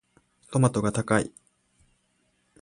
[0.49, 1.31] トマトが高い。